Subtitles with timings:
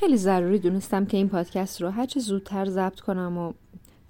[0.00, 3.52] خیلی ضروری دونستم که این پادکست رو هرچه زودتر ضبط کنم و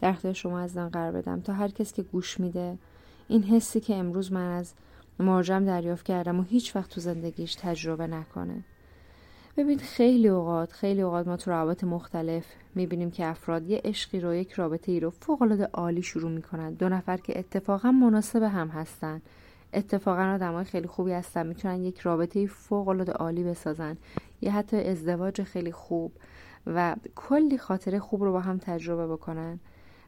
[0.00, 2.78] در اختیار شما از قرار بدم تا هر کس که گوش میده.
[3.28, 4.72] این حسی که امروز من از
[5.18, 8.64] مارجم دریافت کردم و هیچ وقت تو زندگیش تجربه نکنه.
[9.56, 12.44] ببینید خیلی اوقات خیلی اوقات ما تو روابط مختلف
[12.74, 16.72] می‌بینیم که افراد یه عشقی رو یک رابطه ای رو فوق العاده عالی شروع می‌کنن.
[16.74, 19.22] دو نفر که اتفاقا مناسب هم هستن.
[19.74, 23.96] اتفاقا آدمای خیلی خوبی هستن می‌تونن یک رابطه فوق العاده عالی بسازن.
[24.40, 26.12] یا حتی ازدواج خیلی خوب
[26.66, 29.60] و کلی خاطره خوب رو با هم تجربه بکنن.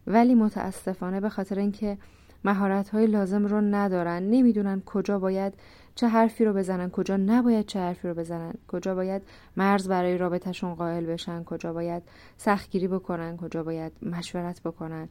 [0.07, 1.99] ولی متاسفانه به خاطر اینکه
[2.45, 5.55] مهارت های لازم رو ندارن نمی‌دونن کجا باید
[5.95, 9.23] چه حرفی رو بزنن کجا نباید چه حرفی رو بزنن کجا باید
[9.57, 12.03] مرز برای رابطهشون قائل بشن کجا باید
[12.37, 15.09] سختگیری بکنن کجا باید مشورت بکنن.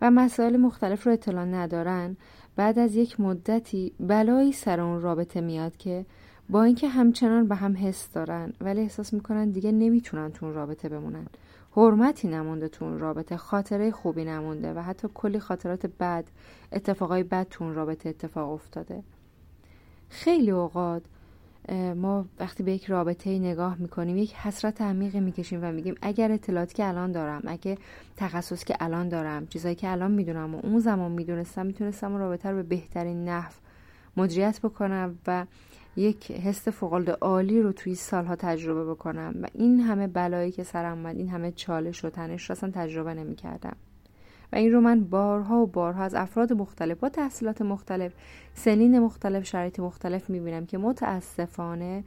[0.00, 2.16] و مسائل مختلف رو اطلاع ندارن.
[2.56, 6.06] بعد از یک مدتی بلایی سر اون رابطه میاد که
[6.48, 11.26] با اینکه همچنان به هم حس دارن ولی احساس می‌کنن دیگه نمی‌تونن تو رابطه بمونن.
[11.76, 16.24] حرمتی نمونده تو اون رابطه خاطره خوبی نمونده و حتی کلی خاطرات بد
[16.72, 19.02] اتفاقای بد تو اون رابطه اتفاق افتاده.
[20.08, 21.02] خیلی اوقات
[21.96, 26.74] ما وقتی به یک رابطه نگاه می‌کنیم یک حسرت عمیقی می‌کشیم و میگیم اگر اطلاعاتی
[26.74, 27.78] که الان دارم اگه
[28.16, 32.50] تخصص که الان دارم چیزایی که الان می‌دونم و اون زمان می‌دونستم می‌تونستم اون رابطه
[32.50, 33.52] رو به بهترین نحو
[34.16, 35.46] مدیریت بکنم و
[35.96, 40.98] یک حس فوقالعاده عالی رو توی سالها تجربه بکنم و این همه بلایی که سرم
[40.98, 43.76] اومد این همه چالش و تنش رو اصلا تجربه نمی‌کردم.
[44.52, 48.12] و این رو من بارها و بارها از افراد مختلف با تحصیلات مختلف
[48.54, 52.04] سنین مختلف شرایط مختلف می‌بینم که متاسفانه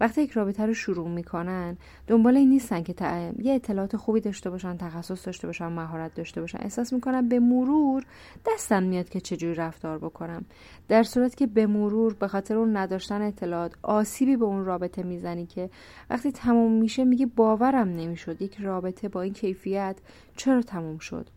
[0.00, 2.94] وقتی یک رابطه رو شروع می‌کنن دنبال این نیستن که
[3.42, 6.58] یه اطلاعات خوبی داشته باشن تخصص داشته باشن مهارت داشته باشن.
[6.62, 8.04] احساس می‌کنن به مرور
[8.46, 10.44] دستم میاد که چجوری رفتار بکنم.
[10.88, 15.46] در صورت که به مرور به خاطر اون نداشتن اطلاعات آسیبی به اون رابطه می‌زنی
[15.46, 15.70] که
[16.10, 18.42] وقتی تموم میشه میگه باورم نمی‌شد.
[18.42, 19.96] یک رابطه با این کیفیت
[20.36, 21.30] چرا تموم شد؟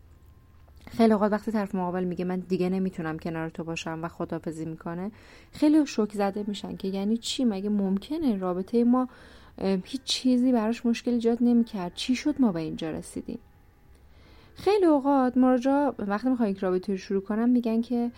[0.90, 5.10] خیلی اوقات وقتی طرف مقابل میگه من دیگه نمی‌تونم کنار تو باشم و خدافزی می‌کنه
[5.52, 9.08] خیلی شوک زده میشن که یعنی چی؟ مگه ممکنه؟ رابطه ما
[9.84, 11.92] هیچ چیزی براش مشکل ایجاد نمی‌کرد.
[11.94, 13.38] چی شد ما به اینجا رسیدیم؟
[14.54, 18.10] خیلی اوقات مراجعا وقتی می‌خوان یک رابطه رو شروع کنم میگن که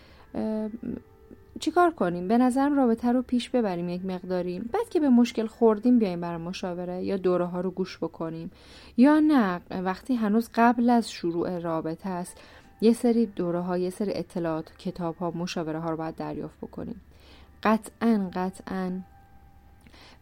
[1.60, 4.58] چیکار کنیم؟ به نظرم رابطه رو پیش ببریم یک مقداری.
[4.58, 8.50] بعد که به مشکل خوردیم بیایم برای مشاوره یا دوره ها رو گوش بکنیم.
[8.96, 12.40] یا نه وقتی هنوز قبل از شروع رابطه است
[12.80, 17.00] یه سری دوره ها یه سری اطلاعات کتاب ها مشاوره ها رو باید دریافت بکنیم.
[17.62, 19.00] قطعا قطعا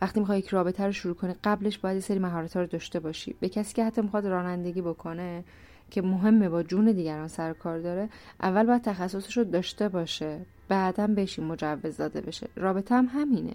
[0.03, 3.01] وقتی می‌خوای یک رابطه رو شروع کنی قبلش باید یه سری مهارت ها رو داشته
[3.01, 3.35] باشی.
[3.41, 5.45] به کسی که حتی می‌خواد رانندگی بکنه
[5.91, 8.09] که مهمه با جون دیگران سر کار داره
[8.43, 10.41] اول باید تخصصش رو داشته باشه.
[10.69, 12.49] بعدا بشی مجوز داده بشه.
[12.57, 13.55] رابطه هم همینه.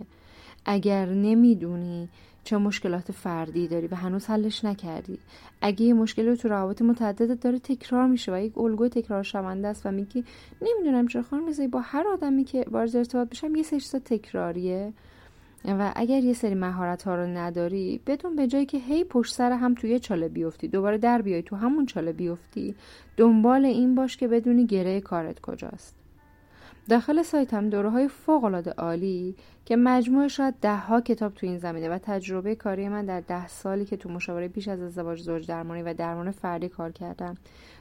[0.65, 2.09] اگر نمی‌دونی
[2.43, 5.19] چه مشکلات فردی داری و هنوز حلش نکردی
[5.61, 9.85] اگه یه مشکلی تو روابط متعددت داره تکرار میشه و یک الگوی تکرار شونده است
[9.85, 10.23] و میگی
[10.61, 14.93] نمی‌دونم چرا خانم با هر آدمی که وارد ارتباط بشم یه سری تکراریه.
[15.65, 19.51] و اگر یه سری مهارت ها رو نداری بدون به جایی که هی پشت سر
[19.51, 22.75] هم توی چاله بیفتی دوباره در بیای تو همون چاله بیفتی
[23.17, 26.02] دنبال این باش که بدونی گره کارت کجاست.
[26.89, 29.35] داخل سایتم دوره های فوق العاده عالی
[29.65, 33.47] که مجموع شاید ده ها کتاب تو این زمینه و تجربه کاری من در ده
[33.47, 37.37] سالی که تو مشاوره پیش از ازدواج زوج درمانی و درمان فردی کار کردم.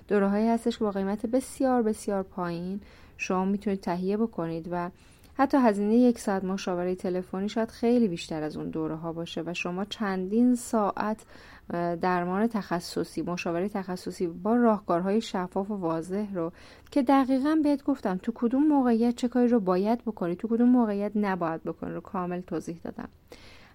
[0.09, 2.81] دوره هایی هستش که با قیمت بسیار بسیار پایین
[3.17, 4.91] شما می‌تونید تهیه بکنید و
[5.35, 9.55] حتی هزینه یک ساعت مشاوره تلفنی شاید خیلی بیشتر از اون دوره ها باشه و
[9.55, 11.25] شما چندین ساعت
[12.01, 16.53] درمان تخصصی مشاوره تخصصی با راهکارهای شفاف و واضح رو
[16.91, 21.13] که دقیقا بهت گفتم تو کدوم موقعیت چه کاری رو باید بکنی تو کدوم موقعیت
[21.15, 23.09] نباید بکنی رو کامل توضیح دادم.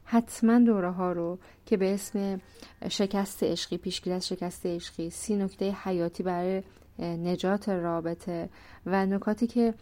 [0.04, 2.42] حتما دوره ها رو که به اسم
[2.90, 6.64] شکست عشقی پیشگیری از شکست عشقی سی نکته حیاتی برای
[7.00, 8.50] نجات رابطه
[8.86, 9.74] و نکاتی که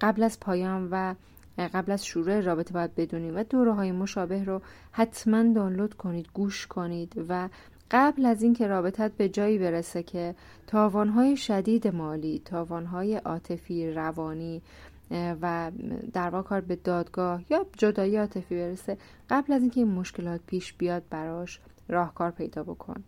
[0.00, 1.14] قبل از پایان و
[1.58, 4.60] قبل از شروع رابطه باید بدونیم و دوره های مشابه رو
[4.92, 7.48] حتما دانلود کنید گوش کنید و
[7.90, 10.34] قبل از اینکه رابطت به جایی برسه که
[10.66, 14.62] تاوانهای شدید مالی تاوانهای عاطفی روانی
[15.10, 15.70] و
[16.12, 18.98] در واقع کار به دادگاه یا جدایی عاطفی برسه
[19.30, 23.04] قبل از اینکه این مشکلات پیش بیاد براش راهکار پیدا بکن.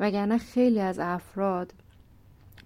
[0.00, 1.72] وگرنه خیلی از افراد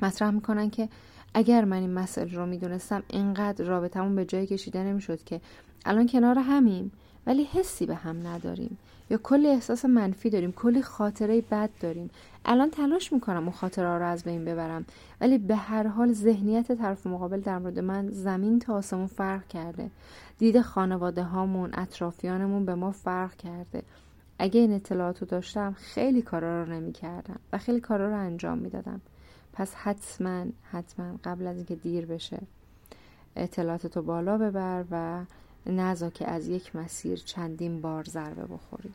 [0.03, 0.89] مطرح می‌کنن که
[1.35, 5.41] اگر من این مسئله رو می‌دونستم اینقدر رابطمون به جایی کشیده نمی‌شد که.
[5.85, 6.93] الان کنار همیم
[7.27, 8.79] ولی حسی به هم نداریم.
[9.11, 12.11] یا کلی احساس منفی داریم کلی خاطره بد داریم.
[12.45, 14.85] الان تلاش می‌کنم اون خاطره رو از بین ببرم.
[15.21, 19.91] ولی به هر حال ذهنیت طرف مقابل در مورد من زمین تا آسمون فرق کرده.
[20.39, 23.83] دید خانواده هامون اطرافیانمون به ما فرق کرده.
[24.39, 29.01] اگه این اطلاعات داشتم خیلی کارا رو نمی کردم و خیلی کارا رو انجام می‌دادم.
[29.57, 32.39] پس حتما حتما قبل از اینکه دیر بشه
[33.37, 35.25] اطلاعاتتو بالا ببر و
[35.67, 38.95] نزا که از یک مسیر چندین بار ضربه بخوری.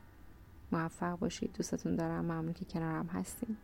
[0.72, 2.26] موفق باشید دوستتون دارم.
[2.26, 3.58] ممنون که کنارم هستیم